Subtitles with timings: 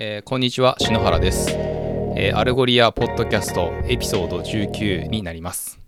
[0.00, 5.80] えーこんにちは篠原です、えー Algolia ポッドキャストエピソード19になります、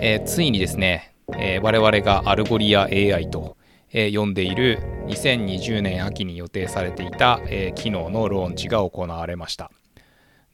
[0.00, 3.58] えーついにですね、えー我々がアルゴリア AI と、
[3.92, 4.78] えー呼んでいる
[5.08, 9.70] 2020年秋に予定されていた、えー機能のローンチが行われました。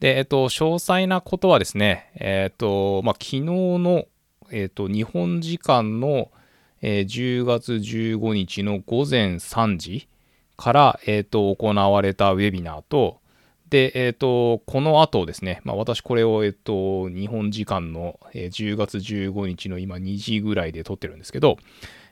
[0.00, 4.06] で、えっと、詳細なことはですね、えっと、まあ、昨日の、
[4.50, 6.32] えっと、日本時間の、
[6.80, 10.09] えー10月15日の午前3時
[10.56, 13.20] から、えっと、行われたウェビナーと、
[13.70, 21.57] で、えっと、この後ですね、まあ、私これを、えっと、日本時間の、えー10月15日の今2時ぐらいで撮ってるんですけど、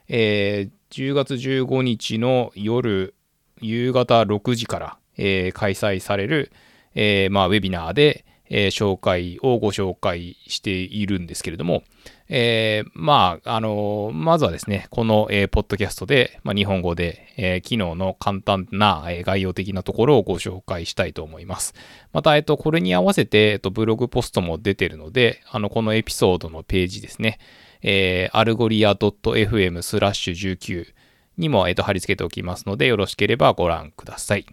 [0.07, 3.13] えー10月15日の夜、
[3.61, 6.51] 夕方6時から、えー開催される、
[6.95, 11.83] えーまあ、ウェビナーで、えー紹介をご紹介しているんですけれども、
[12.27, 21.73] えーまあ、あのまずはですね、この、えーポッドキャストで、まあ、日本語で、えー機能の簡単な、え概要的なところをご紹介したいと思います。
[22.11, 27.39] また、えっと、これに合わせて、えっと、ブログポストも出てるので、あの、このエピソードのページですね、
[27.81, 30.93] えー、アルゴリア .fm スラッシュ19
[31.37, 34.45] にも、えっと、貼り付けておきますので、よろしければご覧ください。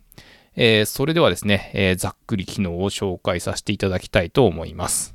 [0.61, 5.15] えーそれではですね、えーざっくり機能を紹介させていただきたいと思います。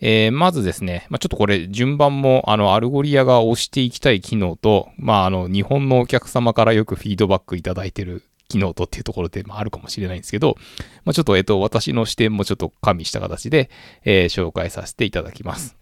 [0.00, 10.54] えーまずですね、まあ、ちょっとこれ順番もあの Algolia が押していきたい機能と、まあ、あの日本のお客様からよくフィードバックいただいてる機能とっていうところで、まあ、あるかもしれないんですけど、
[11.04, 13.68] まあ、ちょっと、えっと、私の視点もちょっと加味した形で、
[14.04, 15.76] えー紹介させていただきます。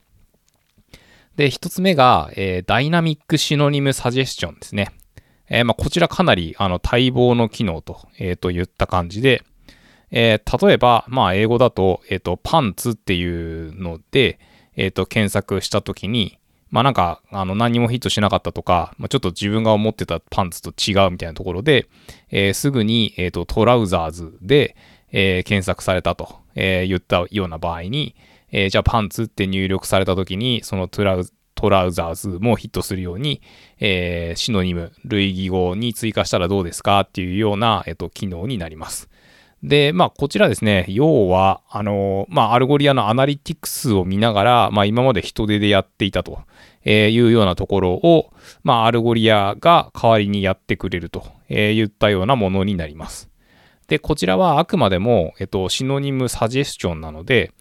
[1.36, 4.92] で、一つ目が、えーダイナミックシノニムサジェスチョンですね。
[5.50, 9.42] えーまあ、こちらかなりあの待望の機能と,、えーと言った感じで、
[10.10, 13.24] えー例えば、まあ、英語だと,、えーとパンツってい
[13.68, 14.38] うので、
[14.76, 16.38] えーと検索したときに、
[16.70, 21.88] まあなんか、あの、何もヒットしなかったとか、まあ、ちょっと自分が思ってたパンツと違うみたいなところで、
[22.30, 24.76] えーすぐに、えーと trousers で、
[25.10, 28.14] えー検索されたと、えー言ったような場合に、
[28.52, 31.24] えーじゃあパンツって入力されたときに、そのトラウ
[31.60, 33.42] trousers もヒットするように、
[33.80, 39.10] えー synonym、類義語に追加したらどうですかっていうような、えっと、機能になります。
[39.62, 46.40] で、まあ、こちらですね、要は、あの、まあ、 Algolia の analytics を見ながら、まあ、今まで人手でやっていたと
[46.86, 48.32] いうようなところを、
[48.62, 53.28] まあ、 Algolia が代わりにやってくれるといったようなものになります。
[53.86, 57.52] で、こちらはあくまでも、えっと、シノニムサジェスチョンなので、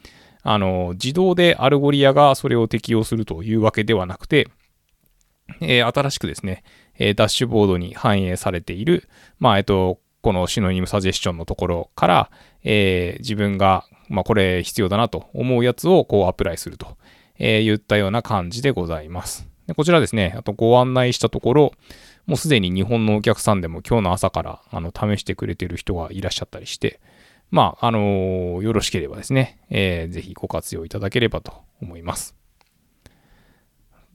[0.43, 4.47] あの、自動で Algolia がそれを適用するというわけではなくて、
[5.61, 6.63] えー新しくですね、
[6.97, 12.31] えーダッシュボードに反映されている、まあ、えっと、このシノニムサジェスチョンのところから、
[12.63, 16.97] えー自分が、まあ、これ必要だなと思うやつをこう apply すると、
[17.37, 19.47] えー言ったような感じでございます。
[19.67, 21.73] でこちらですね、あとご案内したところ、
[22.25, 26.99] もうすでに日本のお客さんでも今日の朝からあの試してくれてる人がいらっしゃったりして、
[27.51, 32.35] まあ、あのよろしければですね、えーぜひご活用いただければと思います。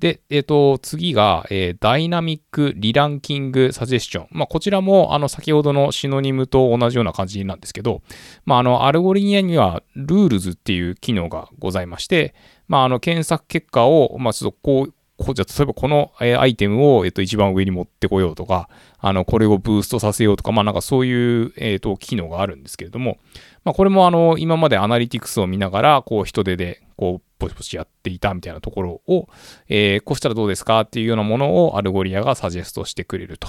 [0.01, 4.27] で、えっ、と、次が、えーダイナミックリランキングサジェスチョン。
[4.33, 8.03] まあ、こちらも、あの、先ほどのシノニムと同じような感じなんですけど、
[8.45, 12.35] まあ、あの、 Algolia には、 rules っていう機能がございまして、
[12.69, 23.19] まあ、あの、検索結果を、まあ、ちょっとこう、こうじゃ例えばこの、アイテムを、えっと一番上に持ってこようとか、あの、これをブーストさせようとか、まあなんかそういう、えっと機能があるんですけれども、
[23.65, 29.29] まあこれもあの、今まで analytics を見ながら、こう人手で、こう、ポチポチやっていたみたいなところを、
[29.69, 33.49] えーこうしたらどうですかっていうようなものを Algolia がサジェストしてくれると、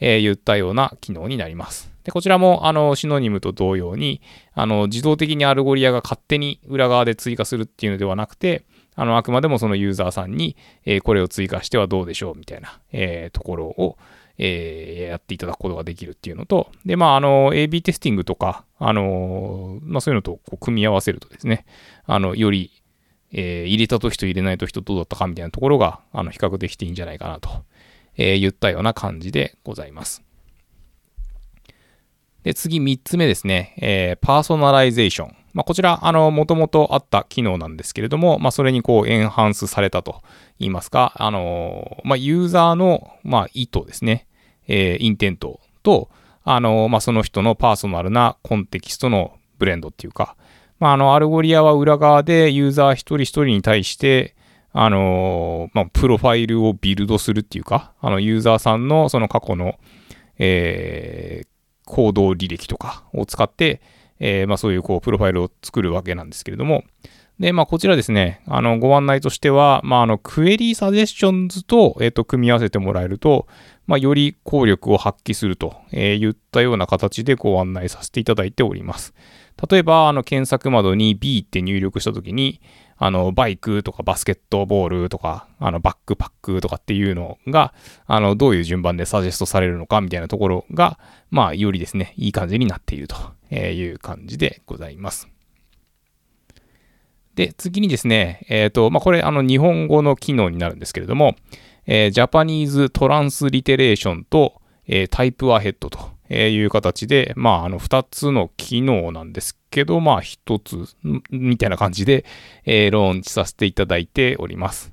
[0.00, 1.92] えー言ったような機能になります。
[2.04, 4.20] で、こちらも、あの、 synonym と同様に、
[4.54, 13.96] あの、自動的に Algolia が勝手に裏側で追加するっていうのではなくて、あの、あくまでもそのユーザーさんに、えーこれを追加してはどうでしょうみたいな、えーところを、
[14.38, 21.64] えーやっていただくことができるっていうのと、で、まあ、あの、AB テスティングとか、あの、まあ、そういうのとこう組み合わせるとですね、
[22.06, 22.70] あの、より、
[23.32, 27.48] えー入れた時と入れない時とどうだったかみたいなところが、あの、比較できていいんじゃないかなと、
[28.16, 30.22] えー言ったような感じでございます。
[32.42, 35.36] で、次3つ目ですね、えー personalization。
[35.54, 40.22] まあ、こちら、あの、もともとあった機能なんですけれども、まあ、それにこう、 enhance されたと
[40.58, 44.26] 言いますか、あのまあ、ユーザーの、まあ、意図ですね、
[44.66, 46.08] えー intent と、
[46.44, 50.36] あのまあ、その人のパーソナルなコンテキストのブレンドっていうか、
[50.80, 54.34] まあ、あの、 Algolia は裏側でユーザー一人一人に対して、
[54.72, 59.78] あのまあ、プロファイルをビルドするっていうか、あの、ユーザーさんのその過去の、
[60.38, 61.51] えー
[61.92, 63.82] 行動履歴とかを使って、
[64.18, 66.84] えーまあ、そういうこうプロファイルを作るわけなんですけれども、
[67.38, 73.46] で、まあ、こちらですね、あの、ご案内としては、まあ、あの、クエリーサジェスションズと、えっ、と、組み合わせてもらえると、
[73.86, 79.12] まあ、より効力を発揮すると、えー、ったような形でご案内させていただいております。
[79.68, 82.60] 例えば、あの、検索窓に B って入力したときに、
[82.96, 87.74] あの、バイクとかバスケットボールとか、あの、バックパックとかっていうのが、
[88.06, 90.98] あの、どういう順番でサジェストされるのかみたいなところが、
[91.30, 93.16] まあ、よりですね、いい感じになっていると
[93.54, 95.28] いう感じでございます。
[97.34, 101.34] で、次にですね、えっ、ー、と、まあ、これ、あの、日本語の機能になるんですけれども、
[101.86, 105.98] えー、ジャパニーズトランスリテレーションと、えー、タイプアヘッドと
[106.34, 110.86] いう形で、まあ、あの、二つの機能なんですけど、まあ、一つ、
[111.30, 112.24] みたいな感じで、
[112.64, 114.92] えー、ローンチさせていただいております。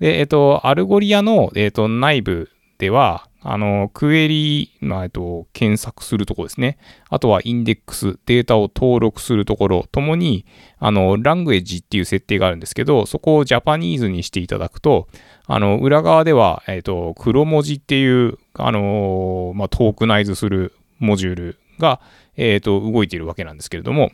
[0.00, 6.76] で、えっ、ー、と、 Algolia の、えっ、ー、と、内部では、あの、クエリ、まあ、えっと、検索するところですね。
[7.08, 10.44] あとはインデックス、データを登録するところとともに、
[10.78, 15.08] あの、 language っていう設定があるんですけど、そこを Japanese にしていただくと、
[15.46, 22.00] あの、裏側では、えっと、黒文字っていう、あの、まあ、 tokenize するモジュールが、
[22.36, 24.10] えっと、動いているわけなんですけれども、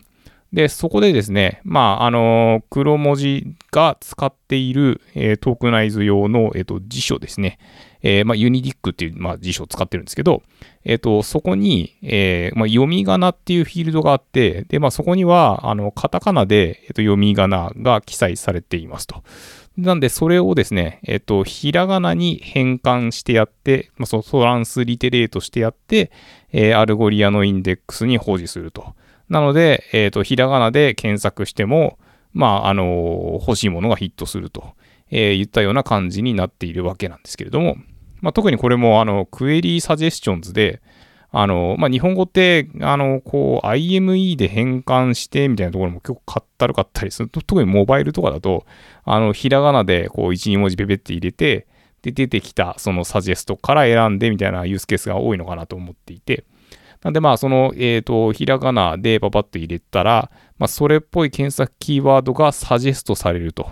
[0.54, 7.58] で、そこでですね、まあ、あの黒文字が使っている、えー、トークナイズ用の、えーと、辞書ですね。
[8.06, 10.42] えー、まあ、ユニディックっていう、まあ、辞書を使ってるんですけど、
[10.84, 19.22] えっ、ー、と、そこに、えー、まあ、読み仮名っていうフィールドがあって、で、まあ、そこには、あの、カタカナで、えっ、と、読み仮名が記載されていますと。
[19.78, 26.12] なんで、それをですね、えっ、と、ひらがなに変換してやって、まあ、そトランスリテレートしてやって、
[26.52, 28.94] え Algolia のインデックスに保持すると。
[29.30, 31.98] なので、えっ、と、ひらがなで検索しても、
[32.34, 34.74] まあ、あの欲しいものがヒットすると、
[35.10, 37.76] えー、言ったような感じになっているわけなんですけれども、
[38.24, 40.80] まあ、特にこれもあの Query Suggestions で、
[41.30, 47.28] あの、まあ、日本語って、あの、こう、IME で変換してみたいなところも結構かったるかったりする。
[47.28, 48.64] 特にモバイルとかだと、
[49.04, 51.66] あの、ひらがなで、こう、1、2文字ペペって入れて、
[52.02, 56.44] で、出てきた、そのサジェストから選んでみたいなユースケースが多いのかなと思っていて、
[57.02, 63.68] なんでまあ、その、えっ、ー、と、ひらがなでパパッと入れたら、まあ、それっぽい検索キーワードがサジェストされると。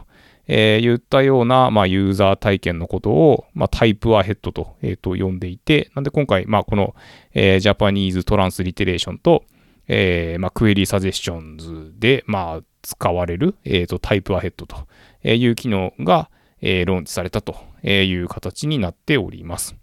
[0.48, 6.94] えー、言ったような、まあ、ユーザー体験のことを、まあ、タイプアヘッドと,、えー、と呼んでいて、なんで今回、まあ、この、
[7.32, 9.44] えー、ジャパニーズトランスリテレーションと、
[9.88, 14.76] えーまあ、クエリーサジェスションズで、まあ、使われる、えーと、タイプアヘッドと
[15.24, 16.28] いう機能が、
[16.60, 19.76] えー、ローンチされたという形になっております。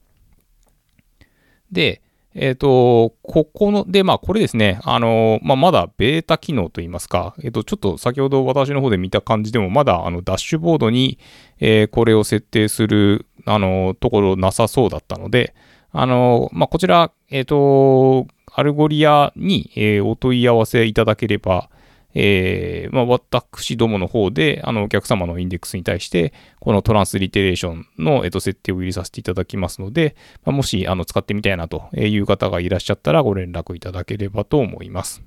[1.72, 2.02] で、
[2.36, 11.18] えっ、ー、と、ここの、で、まあ、これですね、あの、まあ、まだベータ機能といいますか、えっ、ー、と、ちょっと先ほど私の方で見た感じでも、まだ、あの、ダッシュボードに、
[11.60, 15.56] えー、これを設定する、あの、ところなさそうだったので、
[15.92, 21.70] あの、まあ、こちら、えっ、と、 Algolia に、えお問い合わせいただければ、
[22.16, 35.22] えー、まあ、私どもの方で、あの、お客様のインデックスに対して、この transliteration の、えっと、設定を入れさせていただきますので、まあ、もし、あの、使ってみたいなという方がいらっしゃったら、ご連絡いただければと思います。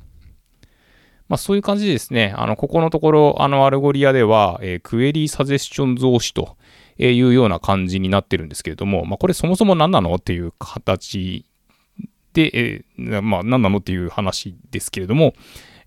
[1.29, 6.57] まあ、そういう感じでですね、あの、ここのところ、あの、 Algolia では、えー、 Query Suggestions 推しと
[6.99, 11.47] いうような感じになってるんですけれども、まあ、これそもそも何なのっていう形
[12.35, 15.35] で、えー、まあ、何なのっていう話ですけれども、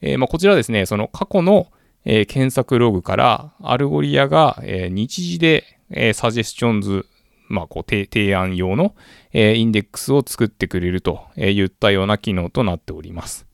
[0.02, 1.68] えー、まあ、こちらですね、その過去の、
[2.06, 7.06] えー、検索ログから Algolia が、えー、日次で、えサジェスチョンズ、
[7.48, 8.96] まあ、こう提案用の、
[9.34, 13.46] えインデックスを作ってくれるといったような機能となっております。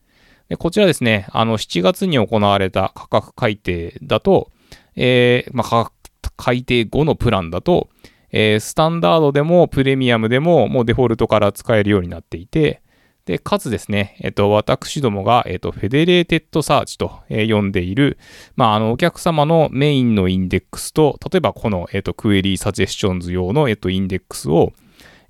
[0.48, 4.50] でこちらですね、あの7月に行われた価格改定だと、
[4.96, 5.94] えまあ、価格
[6.36, 7.88] 改定後のプランだと、
[8.30, 12.81] えスタンダードでもプレミアムでももうデフォルトから使えるようになっていて、
[13.24, 18.18] で、かつですね、えっと、私どもが、えっと、 federated search と、えー、呼んでいる、
[18.56, 24.72] まあ、あの、お客様のメインのインデックスと、例えばこの、えっと、 Query Suggestions 用の、えっと、インデックスを、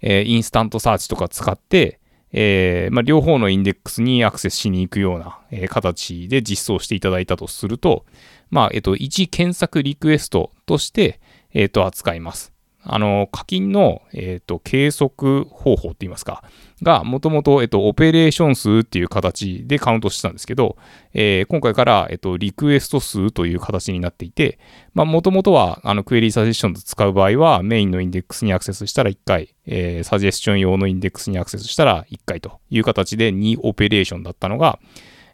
[0.00, 2.00] えー、 InstantSearch とか使って、
[2.32, 8.06] えーまあ、両方のインデックスにアクセスしに行くような、え、形で実装していただいたとすると、
[8.50, 11.20] まあ、えっと、1検索リクエストとして、
[11.52, 12.51] えっと、扱います。
[12.84, 16.42] あの、課金の、え、ー、と、計測方法って言いますか、
[16.82, 20.76] が、もともと、えっ、と、オペレーション数っていう形でカウントしてたんですけど、
[21.14, 24.58] えー、今回から、えっ、と、リクエスト数という形になっていて、
[24.94, 34.80] もともとは、あの、クエリーサジェスションズ使う場合は、メインのインデックスにアクセスしたら1回、えー、サジェスション用のインデックスにアクセスしたら1回という形で2オペレーションだったのが、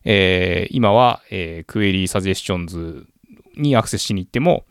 [0.05, 3.07] え、今は、え、 Query Suggestions
[3.57, 4.65] にアクセスしに行っても、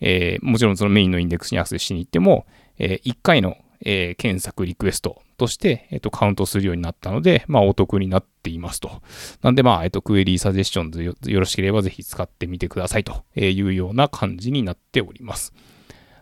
[0.00, 2.46] えー、もちろんそのメインのインデックスにアクセスしに行っても、
[2.78, 9.02] えー、1回の、えー、検索リクエストとして、えっ、と、カウントするようになったので、まあ、お得になっていますと。
[9.42, 15.54] なんで、まあ、えっ、と、 Query Suggestions よろしければぜひ使ってみてくださいというような感じになっております。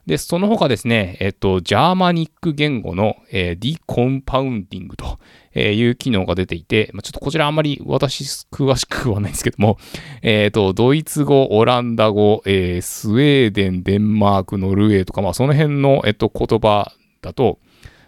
[0.07, 5.19] で、その他ですね、えっと、ジャーマニック言語の、えー、 decompounding と
[5.59, 9.79] えいう機能が出ていて、まあ、ちょっとこちらあんまり私詳しくはないんですけども、
[10.23, 17.59] えっ、と、ドイツ語、オランダ語、えー、スウェーデン、デンマーク、ノルウェーとか、まあ、その辺の、えっと、言葉だと、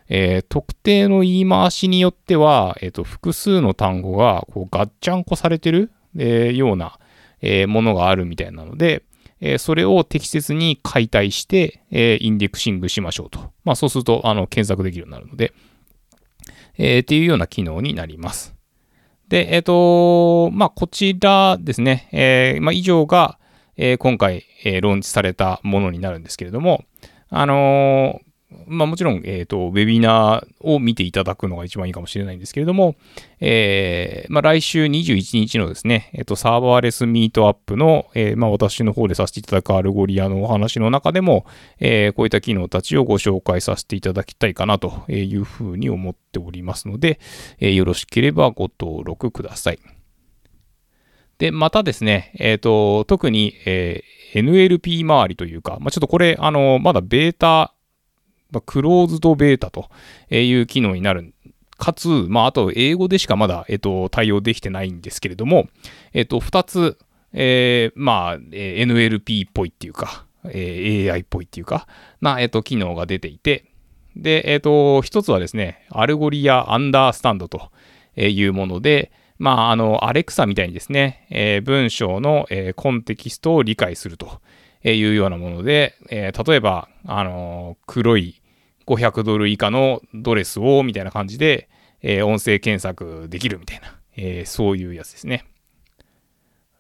[0.09, 6.99] えー、特定の言い回しによっては、えっと、複数の単語がこうガッチャンコされてる、えー、ような、
[7.43, 9.03] え、ものがあるみたいなので、
[9.41, 13.41] えそれを適切に解体して、えインデックシングしましょうと。
[13.65, 15.55] まあ、そうすると、あの、検索できるようになるので、
[16.83, 18.55] えー、っていうような機能になります。
[19.29, 23.39] で、えっ、ー、と、まあ、こちらですね、えー、まあ、以上が、
[23.77, 26.85] え、今回、えー、ローンチされたものになるんですけれども、
[27.29, 28.21] あの
[28.67, 32.97] まあもちろん、えっ、ー、と、ウェビナーを見ていただくのが一番いいかもしれないんですけれども、
[33.41, 41.47] えー、まあ来週21日のですね、えっ、ー、と、 Serverless Meetup の、えー、まあ私の方でさせていただく Algolia のお話の中でも、
[41.79, 47.21] えー、こういった機能たちをご紹介させていただきたいかなというふうに思っておりますので、
[47.61, 49.79] えー、よろしければご登録ください。
[51.39, 57.73] で、またですね、えっ、ー、と、特に、えー、NLP 周りというか、まあ、ちょっとこれ、あの、まだベータ
[58.51, 59.89] まあ、クローズドベータと
[60.31, 61.35] いう機能になる。
[61.79, 65.69] かつ、まあ、あと英語でしかまだ、えっと、対応できてないんですけれども、
[66.13, 66.99] えっと、二つ、
[67.33, 71.87] えー、まあ、NLP っぽいっていうか、えー、AI っぽいっていうか、
[72.21, 73.65] な、えっと、機能が出ていて、
[74.17, 77.71] で、えっと、一つはですね、 Algolia Understand と
[78.17, 84.41] いうもので、まあ、あの、アレクサみたいにですね、えー、文章の、えー、コンテキストを理解すると
[84.85, 88.40] いうようなもので、えー、例えば、あの黒い
[88.95, 91.69] 500ドル以下のドレスを、みたいな感じで、
[92.03, 95.45] えー、音声検索できるみたいな、えー、そういうやつですね。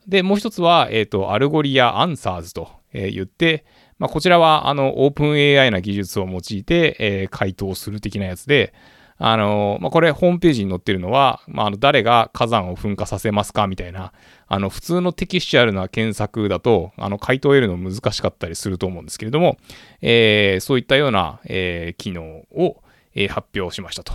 [0.07, 3.65] で、もう一つは、えっ、ー、と、 Algolia Answers とえ言って、
[3.99, 8.73] まあ、こちらは、あの、オープン AI な技術を用いて、えー、回答する的なやつで、
[9.23, 14.15] あの、まあ、これホームページに載ってるのは、まあ、あの誰が火山を噴火させますかみたいな、
[14.49, 19.59] あの、普通のテキスチュアルな検索だと、あの、回答を得るの難しかったりすると思うんですけれども、
[20.01, 22.83] えー、そういったような、えー、機能を、
[23.15, 24.15] えー、発表しましたと。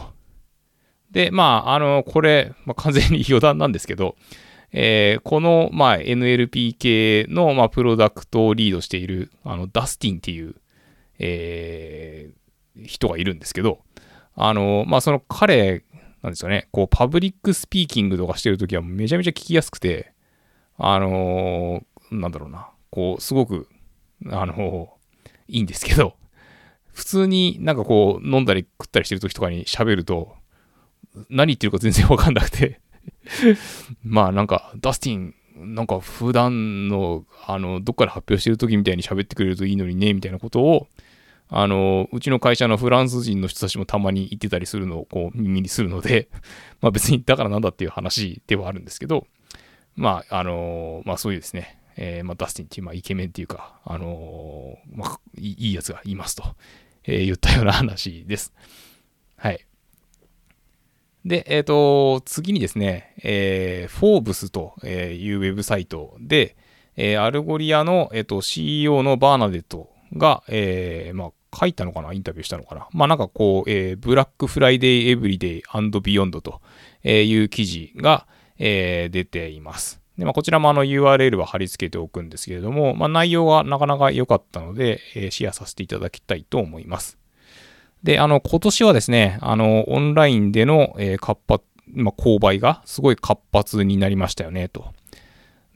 [1.12, 4.16] で、まあ、あの、これ、まあ、完全に余談なんですけど、
[4.72, 10.56] えー、この、まあ、NLP 系の、まあ、プロダクトをリードしている、あの、ダスティンっていう、
[11.20, 13.85] えー、人がいるんですけど、
[14.36, 15.84] あの、まあ、その彼、
[16.22, 20.14] なんですよね、こう、 public speaking とかしてるときはめちゃめちゃ聞きやすくて、
[20.78, 23.68] あの、なんだろうな、こう、すごく、
[24.30, 24.90] あの、
[25.48, 26.16] いいんですけど、
[26.94, 30.36] 普通になんかこう、飲んだり食ったりしてる時とかに喋ると、
[31.30, 32.80] 何言ってるか全然わかんなくて。
[34.04, 40.88] まあなんか、 Dustin、なんか普段の、あの、どっかで発表してる時みたいに喋ってくれるといいのにね、みたいなことを、
[41.50, 46.30] あの、うちの会社のフランス人の人たちもたまに言ってたりするのをこう耳にするので、
[46.82, 49.28] まあ別にだからなんだっていう話ではあるんですけど、
[49.96, 56.44] まあ、あのまあそういうですね、えー、まあ、ダスティンっていう、まあ、イケメンっていうか、あのまあ、いいやつがいますと、
[57.06, 58.54] えー、言ったような話です。
[59.38, 59.66] はい。
[61.24, 64.88] で、えっ、ー、と、次にですね、えー、フォーブスとい
[65.32, 66.56] うウェブサイトで、
[66.98, 72.12] えー、 Algolia の、えーと、CEO の Bernadette が、えー、まあ、書いたのかな？
[72.12, 72.88] インタビューしたのかな？
[72.92, 76.62] まあなんかこう、えー、 Black Friday Everyday Beyond と
[77.04, 78.28] いう記事が、
[78.60, 80.02] えー、出ています。
[80.18, 87.18] でまあ、こちらもあの URL は貼り付けておくんですけれども、まあ、内容がなかなか良かったので、え、シェアさせていただきたいと思います。
[88.02, 94.94] で、あの、今年はですね、あの、オンラインでの、えー、活発、まあ、購買がすごい活発になりましたよね、と。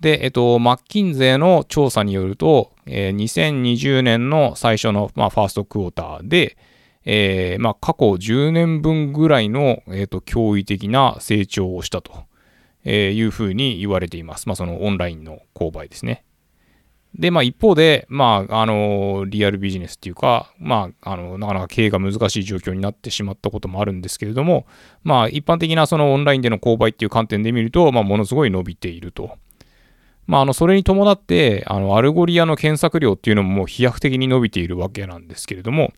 [0.01, 6.57] で、えっと、マッキンゼーの調査によると、えー、2020年の最初の、まあ、ファーストクォーターで、
[7.05, 12.25] えー、まあ、過去10年分ぐらいの、えーと、驚異的な成長をしたと、
[12.85, 14.47] え、いうふうに言われています。
[14.47, 16.23] まあ、そのオンラインの購買ですね。
[17.15, 24.67] で、まあ、一方で、まあ、あの、リアルビジネスっていうか、まあ、あの、なかなか経営が難しい状況になってしまったこともあるんですけれども、
[25.03, 29.37] まあ、一般的なそのオンラインでの購買っていう観点で見ると、まあ、ものすごい伸びていると。
[30.29, 35.91] まあ、あの、それに伴って、あの、 Algolia の検索量っていうのももう飛躍的に伸びているわけなんですけれども、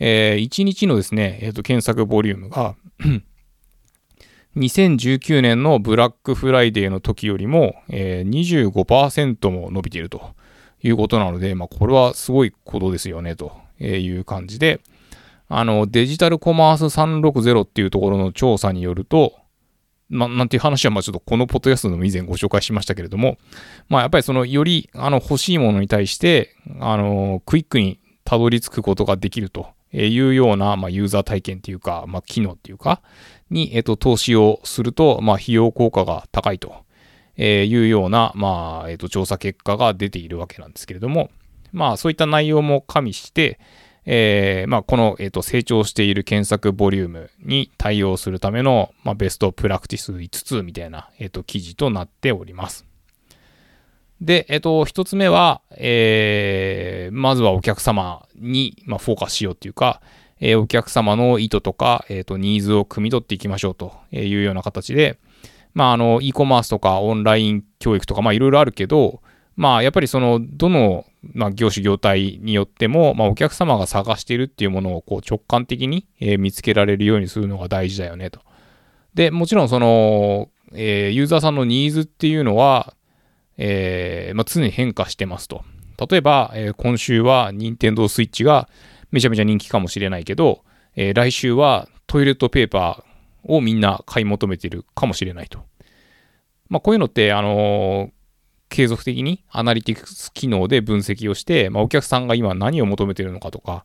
[0.00, 2.74] えー、1日のですね、えっ、ー、と、検索ボリュームが
[4.56, 10.34] 2019年のブラックフライデーの時よりも、えー、25%も伸びていると
[10.82, 14.80] いうことなので、まあ、これはすごいことですよね、という感じで、
[15.48, 19.34] あの、デジタルコマース360っていうところの調査によると、
[20.10, 23.38] ま、なんていう話は、まあちょっとこのポッドキャストの以前ご紹介しましたけれども、
[23.88, 33.02] まあやっぱりそのよりあの欲しいものに対して、あの、クイックにたどり着くことができるというような、まあ、ユーザー体験っていうか、まあ、機能っていうか、
[33.50, 36.84] に、えっと、投資をすると、まあ、費用効果が高いと
[37.36, 41.30] いうような、まあ、えっと、調査結果が出ているわけなんですけれども、
[41.72, 43.58] まあ、そういった内容も加味して、
[44.06, 52.86] えー、まあ、この、えっと、成長している検索ボリュームに対応するための、まあ、ベストプラクティス5つみたいな、えっと、記事となっております。
[54.20, 60.00] で、えっと、一つ目は、えー、まずはお客様に、まあ、フォーカスしようっていうか、
[60.40, 65.18] えー、お客様の意図とか、えっ、ー、と、ニーズを汲み取っていきましょうというような形で、
[65.74, 69.20] まあ、あの、e コマースとかオンライン教育とか、まあ、いろいろあるけど、
[69.60, 78.40] まあ、やっぱりその、どの、まあ、業種業態によっても、まあ、お客様が探しているっていうものを、こう、直感的に、えー、見つけられるようにするのが大事だよね、と。
[79.12, 82.94] で、もちろん、その、えー、ユーザーさんのニーズっていうのは、
[83.58, 85.62] えー、まあ、常に変化してますと。
[86.10, 88.66] 例えば、え、今週は任天堂 switch が
[89.10, 90.64] めちゃめちゃ人気かもしれないけど、
[90.96, 95.58] え、来週はトイレットペーパーをみんな買い求めてるかもしれないと。
[96.70, 98.10] まあ、こういうのって、あの、
[98.70, 103.84] 継続的にアナリティクス機能で分析をして、まあ、お客さんが今何を求めているのかとか、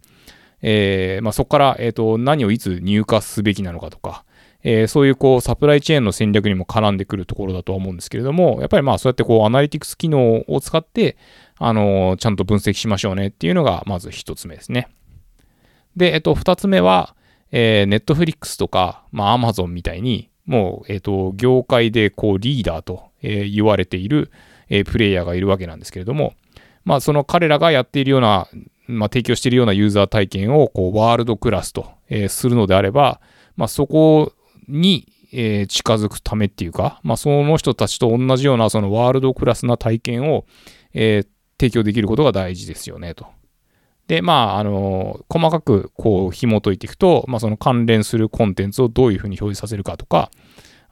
[0.62, 4.24] えーまあ、そこから、えーと何をいつ入荷すべきなのかとか、
[4.64, 11.18] えー、そういうこうサプライチェーンの戦略にも絡んでくるところだとは思うんですけれども、やっぱりまあそうやってこうアナリティクス機能を使って、
[11.60, 14.88] あのー、ちゃんと分析しましょうねっていうのがまず一つ目ですね。
[15.96, 17.16] で、えっと、二つ目は、
[17.52, 24.32] ネットフリックスとか、まあアマゾンみたいに、もう、えっと、業界でこうリーダーと、え、言われている、
[24.70, 26.34] えー、プレイヤーがいるわけなんですけれども、
[26.84, 28.48] まあその彼らがやっているような、
[28.88, 33.20] まあ提供しているようなユーザー体験をこうワールドクラスと、えー、するのであれば、
[33.56, 34.34] まあそこ
[34.68, 40.46] に、えー、近づくためっていうか、まあ、その人たちと同じようなそのワールドクラスな体験を、
[40.94, 41.28] えー、
[41.60, 43.28] 提供できることが大事ですよねと。
[44.08, 50.32] で、まあ、あの、細かくこう紐解いていくと、まあ、その関連するコンテンツをどういうふうに表示させるかとか、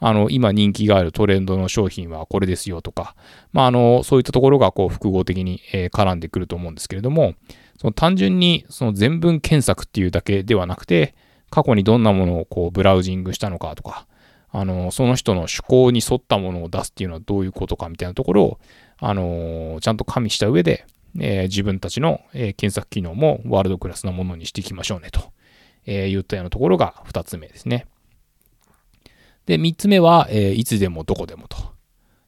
[0.06, 3.16] あの、今人気があるトレンドの商品はこれですよとか、
[3.54, 7.36] まあ、あの、そういったところがこう複合的に、え、絡んでくると思うんですけれども、
[7.80, 11.16] その単純にその全文検索っていうだけではなくて、
[11.50, 14.06] 過去にどんなものをこうブラウジングしたのかとか、
[14.52, 18.60] あの、その人の趣向に沿ったものを出すっていうのはどういうことかみたいなところを、
[18.98, 20.86] あの、ちゃんと加味した上で、
[21.18, 25.32] えー、自分たちの、え、検索機能もワールドクラスなものにしていきましょうねと、
[25.86, 27.86] え、言ったようなところが2つ目ですね。
[29.46, 31.58] で、3つ目は、えいつでもどこでもと。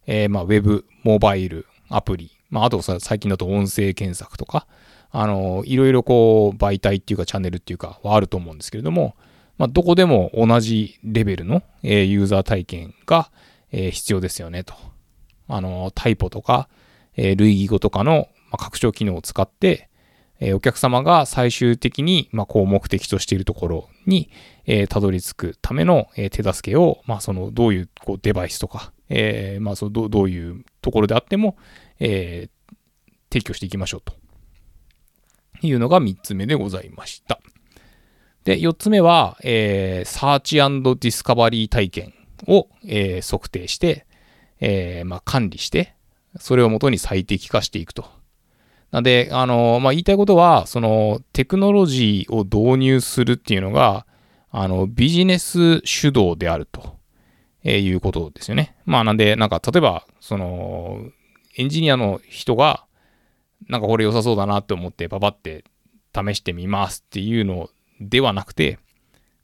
[0.08, 4.68] えまあ、ウェブ、モバイル、アプリ、まあ、あとさ、最近だと音声検索とか、
[5.12, 9.16] あの、いろいろこう、媒体っていうかチャンネルっていうかはあると思うんですけれども、
[9.58, 13.32] まあ、どこでも同じレベルの、えー、ユーザー体験が、
[13.72, 14.74] えー、必要ですよねと。
[15.48, 16.68] あの、タイポとか、
[17.16, 19.90] えー、類義語とかの、まあ、拡張機能を使って、
[20.40, 24.30] えお客様が最終的に、ま、こう目的としているところに、
[24.66, 31.58] えたどり着くための、え手助けを、まあ、その、どういうこうデバイスとか、えま、そのどどういうところであっても、
[32.00, 32.50] え
[33.32, 34.14] 提供していきましょうと。
[35.62, 37.40] いうのが3つ目でございました。
[38.44, 42.14] で、4つ目は、えー、 search discovery 体験
[42.48, 44.06] を、えー、測定して、
[44.60, 45.96] えー、まあ、管理して、
[46.40, 48.06] それをもとに最適化していくと。
[48.96, 54.06] なんで、あの、まあ、言いたいことは、その、テクノロジーを導入するっていうのが、
[54.52, 56.96] あの、ビジネス主導であると、
[57.66, 58.78] えいうことですよね。
[58.86, 61.10] まあ、なんで、なんか、例えば、その、
[61.58, 62.86] エンジニアの人が、
[63.68, 65.66] なんかこれ良さそうだなって思ってパパって
[66.16, 68.80] 試してみますっていうのではなくて、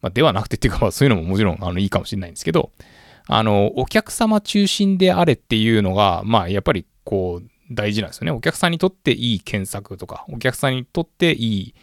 [0.02, 2.72] まあ、ではなくてっていうか、そういうのももちろんあのいいかもしれないんですけど、
[3.28, 8.32] あの、お客様中心であれっていうのが、まあ、やっぱりこう、大事なんですよね。
[8.32, 11.76] お客さんにとっていい検索とか、お客さんにとっていい、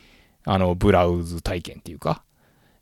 [0.45, 2.23] あの、ブラウズ体験っていうか、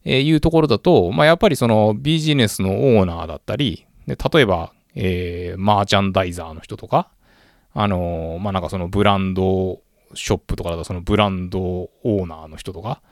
[0.04, 7.10] えー、いうところだと、まあ、やっぱりそのビジネスのオーナーだったり、で例えば、えー、マーチャンダイザーの人とか、
[7.74, 9.80] あのー、まあ、なんかそのブランド
[10.14, 13.02] ショップとかだとそのブランドオーナーの人とか、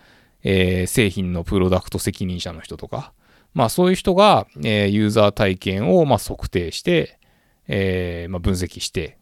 [0.45, 3.13] え、製品のプロダクト責任者の人とか、
[3.55, 7.19] まあそういう人が、え、ユーザー体験をま測定して、
[7.67, 9.19] え、ま、分析して、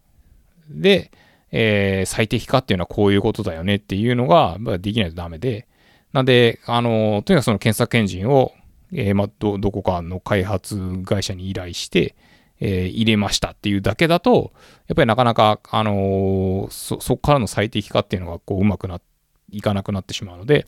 [0.80, 1.10] で、
[1.50, 5.68] えー、最適化っていうのはこういうことだよねっていうのが、まあ、できないとダメで、
[6.12, 8.52] なんで、あの、とにかくその検索エンジンを、
[8.92, 12.14] えー、まあ、ど、どこかの開発会社に依頼して、
[12.60, 14.52] えー、入れましたっていうだけだと、
[14.86, 19.00] やっぱりなかなか、あのー、そ、そこからの最適化っていうのが、こう、うまくな、
[19.50, 20.66] いかなくなってしまうので、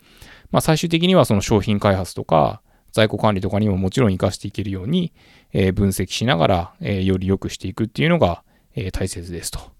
[0.50, 2.62] まあ、最終的にはその商品開発とか、
[2.92, 5.12] 在庫管理とかにももちろん活かしていけるように、
[5.52, 9.73] えー、分析しながら、え、より良くしていくっていうのが、え、大切ですと。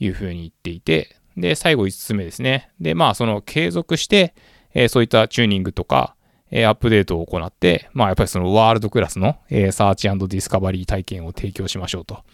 [0.00, 2.70] いうふうに言っていて、で、最後5つ目ですね。
[2.80, 4.34] で、まあ、その継続して、
[4.74, 6.14] えそういったチューニングとか、
[6.50, 12.24] えアップデートを行って、まあ、やっぱりそのワールドクラスの、えーサーチディスカバリー体験を提供しましょうと、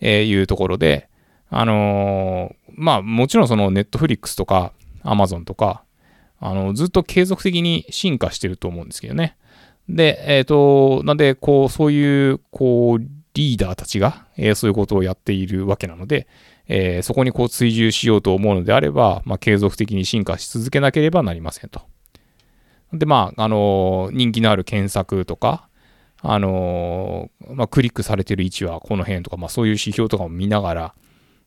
[0.00, 1.08] えいうところで、
[1.48, 5.82] あのまあ、もちろんそのネットフリックスとか、アマゾンとか、
[6.38, 9.36] あの、ずっと継続的に進化してると思うんですけどね。
[9.88, 16.26] で、えっ、ー、と、なんで、こう、そういう、こう、リーダーたちが、えー、そういうことをやっているわけなので、
[16.68, 21.82] えー、そこにこう追従しようと思うのであれば、まあ、継続的に進化し続けなければなりませんと。
[22.94, 25.68] で、まあ、あの人気のある検索とか、
[26.22, 30.94] あのまあ、クリックされてる位置はこの辺とか、まあ、そういう指標とかも見ながら、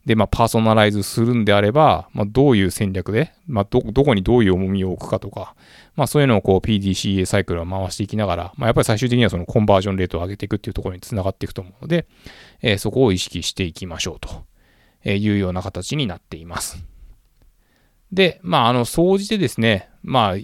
[0.09, 5.53] で、まあ、パーソナライズするんであれば、まあ、どういう戦略で、まあ、ど、どこにどういう重みを置くかとか、
[5.95, 12.07] まあ、そういうのをこう PDCA サイクルを回していきながら、まあ、やっぱり最終的にはそのコンバージョンレートを上げていくっていうところにつながっていくと思うので、
[12.63, 16.83] えー、そこを意識していきましょうというような形になっています。
[18.11, 20.37] で、まあ、あの、総じてですね、まあ、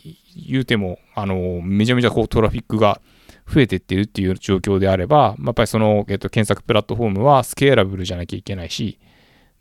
[0.47, 3.01] 言うても、あの、めちゃめちゃこうトラフィックが
[3.51, 8.99] 増えていってるっていう状況であれば、やっぱりその、えっと、検索プラットフォームはスケーラブルじゃなきゃいけないし、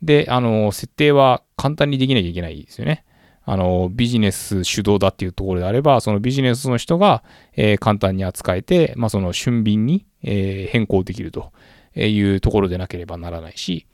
[0.01, 3.05] で、あの、設定は簡単にできなきゃいけないですよね。
[3.43, 7.23] あの、ビジネス主導だっていうところであれば、そのビジネスの人が、
[7.55, 11.51] えー、簡単に扱えて、まあ、その俊敏に、えー、変更できると
[11.95, 13.85] いうところでなければならないし、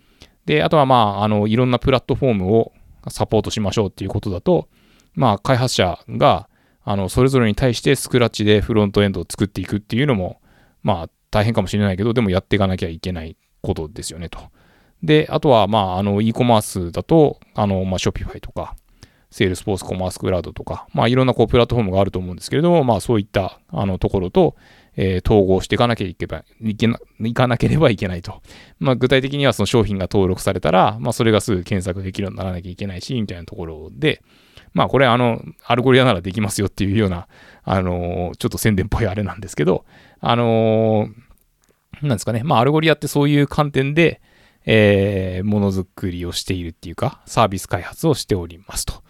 [0.46, 2.72] で、あとはまあ、あの、いろんなプラットフォームを
[3.10, 4.70] サポートしましょうっていうことだと、
[5.16, 6.48] まあ、開発者が、
[6.84, 10.42] あの、それぞれに対してスクラッチでフロントエンドを作っていくっていうのも、
[10.82, 14.40] まあ、大変かもしれないけど、でもやっていかなきゃいけないことですよね、と。
[15.04, 18.76] で、あとは、まあ、あの、e コマースだと、あの、まあ、Shopify とか、
[19.32, 24.56] Salesforce Commerce Cloud とか、まあ、いろんなこうプラットフォームがあると思うんですけれども、まあ、そういったあのところと、
[24.98, 28.42] えー、統合していかなきゃいけ、いけな、いかなければいけないと。
[28.80, 34.22] まあ、具体的にはその商品が登録されたら、まあ、それがすぐ検索できるようにならなきゃいけないし、みたいなところで、
[34.74, 37.28] まあ、これ、あの、 Algolia ならできますよっていうような、
[37.64, 39.86] あのー、ちょっと宣伝っぽいあれなんですけど、
[40.20, 44.22] あのー、なんですかね、まあ、 Algolia ってそういう観点で、
[44.65, 49.04] えー、ものづくりをしているっていうか、サービス開発をしておりますと。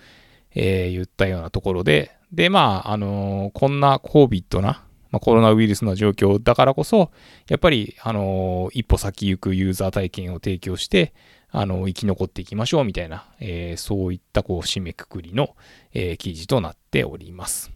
[0.54, 7.12] えー、言ったようなところで、で、まあ、あのー、こんな COVID な、まあ、コロナウイルスの状況だからこそ、
[7.50, 11.14] やっぱり、あのー、一歩先行くユーザー体験を提供して、
[11.50, 15.56] あの、生き残っていきましょうみたいな、えー、そういったこう締めくくりの、
[15.94, 17.72] えー、記事となっております。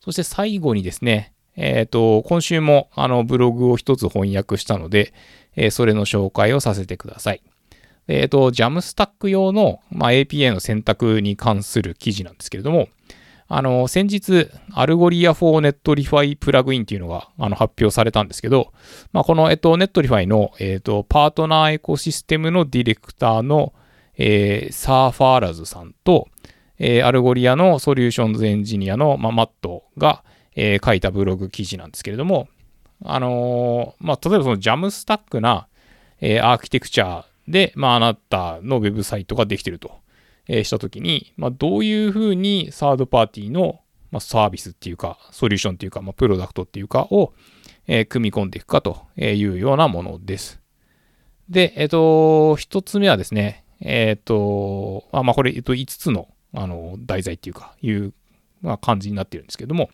[0.00, 5.12] そして最後にですね、えっ、ー、と、今週もあのブログを一つ翻訳したので、
[5.56, 7.42] えー、それの紹介をさせてください。
[8.08, 12.88] えっ、ー、と、Jamstack 用の、まあ、API の選択に関する記事なんですけれども、
[13.46, 18.72] あの、先日、 Algolia for Netlify プラグインっていうのがあの発表されたんですけど、
[19.12, 23.72] まあ、この、えっと、Netlify の、えっと、パートナーエコシステムのディレクターの、
[24.16, 26.28] えー、サーファーラズさんと、
[26.78, 32.48] えー、 Algolia の solutions engineer の、まあ、マットが、えー、書いたブログ記事なんですけれども、
[33.04, 35.68] あのー、まあ、例えばその Jamstack な、
[36.20, 40.00] えー、アーキテクチャで、まあ、あなたのウェブサイトができてると、
[40.48, 47.34] えー、したときに、まあ、どういうふうにサードパーティーの、まあ、サービスっていうか、ソリューションっていうか、まあ、プロダクトっていうかを、
[47.86, 50.60] えー、組み込んでいくかというようなものです。
[51.48, 58.14] で、えっ、ー、と、一つ目はですね、えっ、ー、と、あまあ、これ、えっと、5つの、あの、題材っていうか、いう、
[58.62, 59.90] まあ、感じになってるんですけども、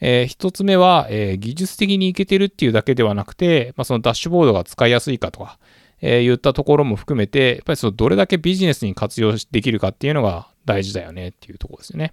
[0.00, 5.58] えー、一つ目は、えー、技術的にいけてるっていうだけではなくて、まあ、そのダッシュボードが使いやすいかとか、
[6.00, 12.12] えー、言ったところも含めて、やっぱりそのどれだけビジネスに活用できるかっていうのが大事だよねっていうところですよね。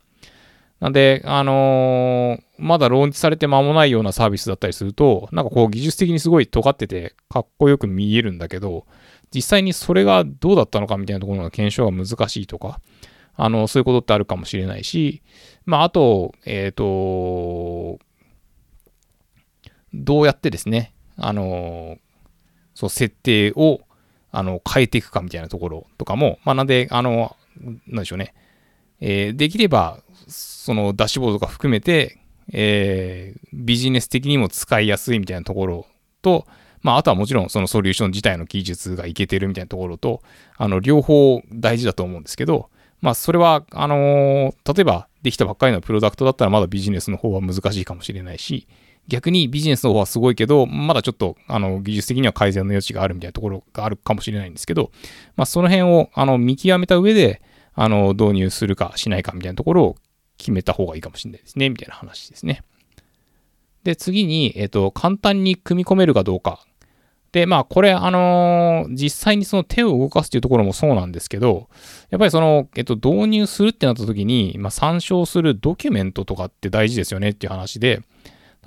[0.80, 8.86] なんで、あのー、まだローンチされて間もないようなサービスだったりすると、なんかこう技術的にすごい尖っててかっこよく見えるんだけど、
[9.34, 12.80] 実際にそれがどうだったのかみたいなところの検証が難しいとか、
[13.36, 15.22] あの、そういうことってあるかもしれないし、
[15.68, 18.00] まあ、あと、えっ、ー、と、
[19.94, 21.98] どうやってですね、あの、
[22.74, 23.82] そう、設定を、
[24.32, 27.36] あの、変えていくかみたいなところとかも、まあ、なんで、あの、
[27.86, 28.34] なんでしょうね。
[29.02, 30.00] えー、できれば、
[30.30, 32.18] そのダッシュボードとか含めて、
[32.54, 35.86] えー、ビジネス的にも使いやすいみたいなところ
[36.22, 36.48] と、
[36.82, 40.22] まあ、あとはもちろんそのソリューション自体の技術がいけてるみたいなところと、
[40.56, 42.70] あの、両方大事だと思うんですけど、
[43.02, 48.66] まあ、それは、あのー、例えばできたばっかりのプロダクトだったらまだビジネスの方は難しいかもしれないし、
[49.10, 54.92] 逆にビジネスの方はすごいけど、まだちょっと、あの、技術的には改善の余地があるみたいなところがあるかもしれないんですけど、
[55.36, 57.42] まあ、その辺を、あの、見極めた上で、
[57.74, 59.96] あの、導入するかしないかみたいなところを
[60.38, 62.64] 決めた方がいいかもしれないですね、みたいな話ですね。
[63.84, 66.66] で、次に、えっ、と、簡単に組み込めるかどうか。
[67.32, 71.70] で、まあ、これ、あのー、実際にその手を動かすっていうところもそうなんですけど、
[72.10, 78.02] やっぱりその、えっと、導入するってなった時に、まあ、参照するドキュメントとかって大事ですよねっていう話で、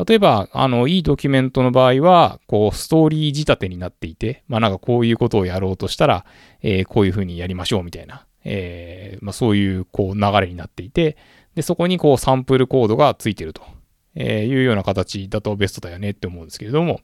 [0.06, 6.24] 例えば、あの、いいドキュメントの場合は、こう、ストーリー仕立てになっていて、まあなんかこういうことをやろうとしたら、
[6.62, 11.18] えー、こういうふうにやりましょうみたいな、えー、まあそういう、こう、流れになっていて、
[11.54, 13.62] で、そこにこう、サンプルコードがついてると、
[14.14, 17.00] えいうような形だとベストだよねって思うんですけれども、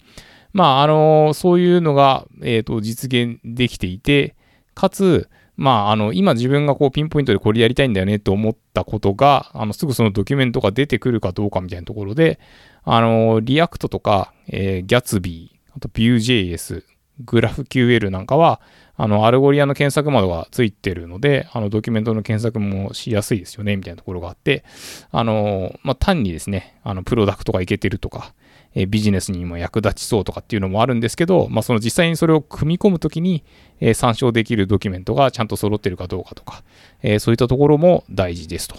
[0.56, 4.34] まあ、あのそういうのが、えっ、と、実現できていて、
[4.74, 12.40] かつ、まあ、あの、今自分がこうピンポイントでこれやりたいんだよねと思ったことが、あの、すぐそのドキュメントが出てくるかどうかみたいなところで、
[12.84, 16.84] あの、 React とか、えー、 Gatsby、あと Vue.js、
[17.20, 18.62] GraphQL なんかは、
[18.96, 24.64] あの、 Algolia の検索窓がついてるので、あの、ドキュメントの検索もしやすいですよね、みたいなところがあって、
[25.10, 28.34] あの、まあ、単にですね、あの、プロダクトがいけてるとか、
[28.78, 33.42] えビジネスにも役立ちそうとかっていうのもあるんですけど、まあ、その実際にそれを組み込むときに、
[33.80, 36.62] え参照できるドキュメントがちゃんと揃ってるかどうかとか、
[37.02, 38.76] えそういったところも大事ですと。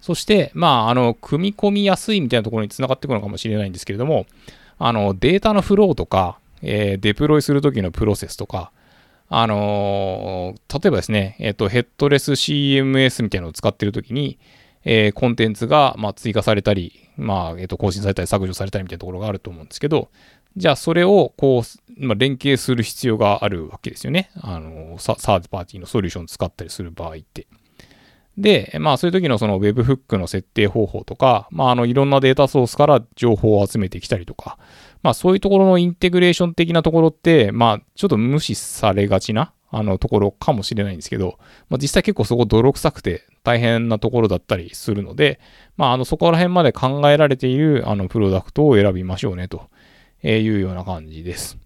[0.00, 4.26] そして、まあ、あの、組み込みやすいみたいなところにつながってくるのかもしれないんですけれども、
[4.78, 8.70] あの、データのフローとか、えー、デプロイするときのプロセスとか、
[9.28, 14.38] あのー、例えばですね、えっ、ー、と、ヘッドレス CMS みたいなのを使ってるときに、
[14.84, 20.10] えー、コンテンツが、まあ、追加されたり、まあ、えっ、と、更新されたり削除されたりみたいなところがあると思うんですけど、
[20.56, 24.30] じゃあそれをこう、まあ、連携する必要があるわけですよね。
[24.40, 27.46] あの、サードパーティーのソリューション使ったりする場合って。
[28.38, 34.58] で、まあそういう時のその Webhook の設定方法とか、まああのいろんなデータソースから情報を集めてきたりとか、
[35.02, 41.38] まあそういうところのインテグレーション的なところって、まあちょっと無視されがちなあのところかもしれないんですけど、
[41.70, 45.38] まあ実際結構そこ泥臭くて大変なところだったりするので、
[45.76, 49.68] まああのそこら辺まで考えられているあのプロダクトを選びましょうねと
[50.24, 51.56] いうような感じです。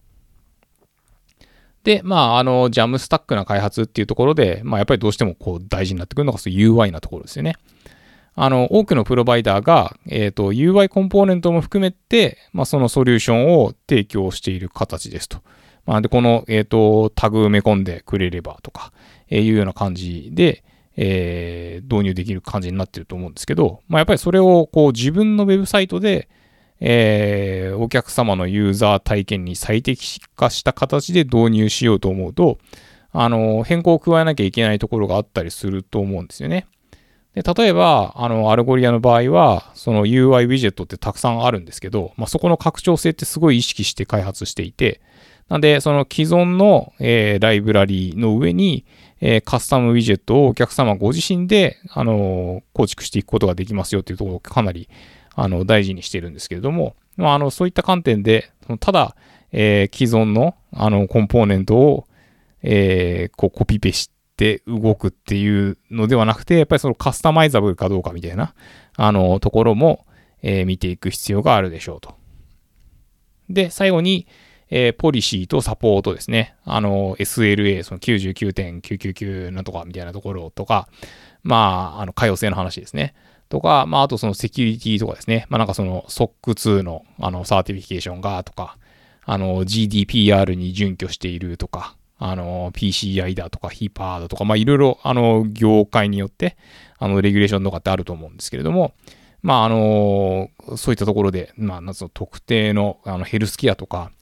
[1.83, 7.57] で、まあ、あの、ジャムスタックな開発っていうところで、まあ、やっぱりどうしてもこう大事になってくるのがそう UI なところですよね。
[8.35, 15.39] あの、多くのプロバイダーが、えっ、ー、と、UI コンポーネントも含めて、まあ、そのソリューションを提供している形ですと。
[15.87, 18.93] まあ、で、この、えっ、ー、と、タグ埋め込んでくれればとか、
[19.31, 20.63] えー、いうような感じで、
[21.03, 26.29] えー、導入できる感じになってると思うんですけど、まあ、やっぱりそれをこう自分のウェブサイトで、
[26.79, 32.59] えー、お客様のユーザー体験に最適化した形で導入しようと思うと、
[33.13, 36.67] あの、変更を加えなきゃいけないところがあったりすると思うんですよね。
[37.35, 45.01] で、例えば、あの、 Algolia の場合は、その UI ウィジェットってたくさんあるんですけど、まあ、そこの拡張性ってすごい意識して開発していて、
[45.51, 48.87] なんで、その既存の、えー、ライブラリーの上に、
[49.21, 54.89] えー、カスタムウィジェットをお客様ご自身で、あのー、構築していくことができますよっていうところをかなり、
[55.35, 59.17] あの、大事にしてるんですけれども、まあ、あの、そういった観点で、ただ、
[59.51, 62.07] えー、既存の、あの、コンポーネントを、
[62.63, 68.55] えー、こう、コピペして動くっていうのではなくて、やっぱりそのカスタマイザブルかどうかみたいな、
[68.95, 70.07] あの、ところも、
[70.43, 72.15] えー、見ていく必要があるでしょうと。
[73.49, 74.29] で、最後に、
[74.71, 76.55] えー、ポリシーとサポートですね。
[76.65, 80.89] あの、SLA、その99.999なんとかみたいなところとか、
[81.43, 83.15] まあ、あの、可用性の話ですね。
[83.51, 85.47] とか、まあ、あとそのセキュリティとかですね。
[85.51, 88.79] まあ、なんかその SOC2 のあの certification がとか、
[89.25, 96.57] あの GDPR に準拠しているとか、あの PCI だとか HIPAA だとか、まあいろいろあの業界によって
[96.99, 98.93] あのレギュレーションとかってあると思うんですけれども、
[99.43, 104.13] まああのそういったところで、まあ、その特定のあのヘルスケアとか、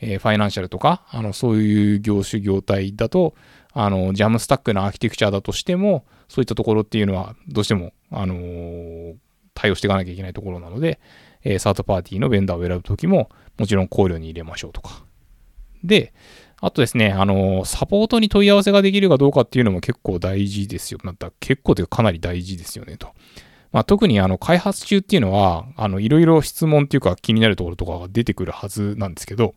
[0.00, 3.34] えー、ファイナンシャルとか、あのそういう業種業態だと、
[3.72, 9.14] あのジャムスタックなアーキテクチャだとしても、そういったところっていうのはどうしてもあのー、
[9.54, 11.00] 対応していかなきゃいけないところなので、
[11.44, 15.04] えー、サードパーティーのベンダーを選ぶときも、もちろん考慮に入れましょうとか。
[15.84, 16.12] で、
[16.60, 21.00] あとですね、あのー、サポートに問い合わせができるかどうかっていうのも結構大事ですよ。
[21.02, 23.08] また結構というかかなり大事ですよねと。
[23.72, 29.54] まあ、特にあの開発中っていうのは、あの、いろいろ質問っていうか気になるところとかが出てくるはずなんですけど、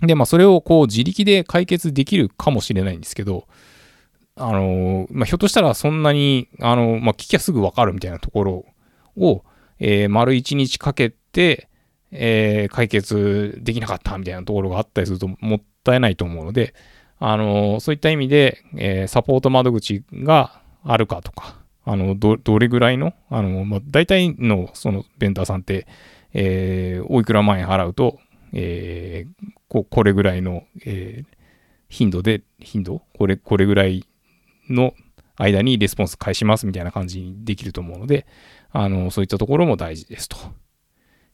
[0.00, 3.48] で、まあ、それをこう自力で解決できるかもしれないんですけど、
[4.36, 8.64] あの、まあ、ひょっとしたらそんなに、あの、まあ、聞きゃすぐわかるみたいなところ
[9.16, 9.44] を、
[9.80, 11.68] えー、丸一日かけて、
[12.12, 16.74] えー、解決できなかったみたいなところがあったりするともったいないと思うので、
[17.18, 25.88] あの、そういった意味で、えー、サポート窓口があるかとか、あの、ど、どれぐらいの、あの、まあ、大体のそのベンダーさんって、
[26.32, 28.20] えー、おいくら万円払うと、
[28.52, 31.36] えー、ここれぐらいの、えー、
[31.88, 33.02] 頻度で、頻度？
[33.16, 34.04] これ、これぐらい
[34.68, 34.94] の
[35.36, 38.26] 間にレスポンス返しますみたいな感じにできると思うので、
[38.70, 40.36] あの、そういったところも大事ですと。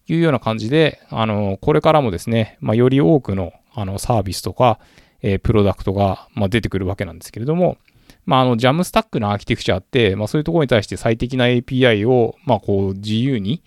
[0.07, 4.79] いうような感じで、あの、これからもですね、まあ、より多くのあのサービスとか、
[5.23, 7.79] えー、プロダクトが、まあ、出てくるわけなんですけれども、
[8.27, 13.63] まあ、あの、ジャムスタックのアーキテクチャって、まあ、そういうところに対して最適な API を、まあ、こう、自由に、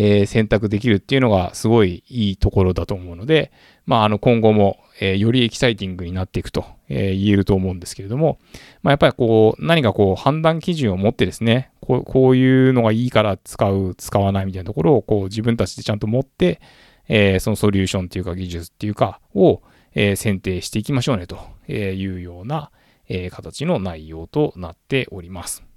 [0.00, 3.50] えー、選択できるっていうのがすごいいいところだと思うので、
[3.84, 8.38] まあ、あの、今後も、えー、よりエキサイティングになっていくと、えー、言えると思うんですけれども、
[8.84, 16.60] まあ、やっぱりこう、何かこう、判断基準を持ってですね、こうこういうのがいいから使う、使わないみたいなところを、こう、自分たちでちゃんと持って、
[17.08, 19.62] え、そのソリューションっていうか技術っていうかを、
[19.96, 21.38] え、選定していきましょうねと
[21.72, 22.70] いうような、
[23.08, 25.67] え、形の内容となっております。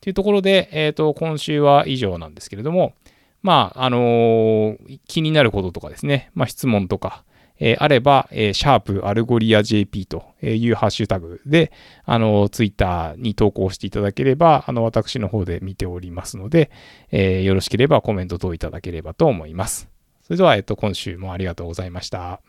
[0.00, 2.94] というところで、えっ、ー、と、今週は以上なんですけれども、
[3.42, 7.24] まあ、あのー、気になることとかですね、まあ、質問とか、
[7.58, 11.72] えー、あれば、えー、シャープ Algolia JP というハッシュタグで、
[12.04, 16.70] あの、ツイッターに投稿していただければ、あの、私の方で見ておりますので、
[17.10, 19.90] えー、よろしければコメント等いただければと思います。
[20.22, 22.40] それでは、えっと、今週もありがとうございました。